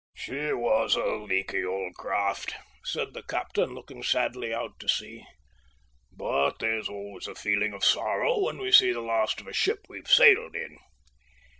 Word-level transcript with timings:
"She 0.15 0.51
was 0.51 0.95
a 0.95 1.05
leaky 1.13 1.63
old 1.63 1.93
craft," 1.93 2.55
said 2.83 3.13
the 3.13 3.21
captain, 3.21 3.75
looking 3.75 4.01
sadly 4.01 4.51
out 4.51 4.79
to 4.79 4.89
sea, 4.89 5.23
"but 6.11 6.57
there's 6.57 6.89
always 6.89 7.27
a 7.27 7.35
feeling 7.35 7.71
of 7.73 7.85
sorrow 7.85 8.39
when 8.39 8.57
we 8.57 8.71
see 8.71 8.91
the 8.93 9.01
last 9.01 9.39
of 9.41 9.47
a 9.47 9.53
ship 9.53 9.81
we 9.89 9.97
have 9.99 10.07
sailed 10.09 10.55
in. 10.55 10.75